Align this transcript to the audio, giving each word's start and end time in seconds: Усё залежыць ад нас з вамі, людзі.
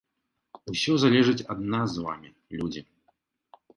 Усё 0.73 0.95
залежыць 1.03 1.45
ад 1.55 1.59
нас 1.75 1.87
з 1.97 2.07
вамі, 2.07 2.29
людзі. 2.59 2.81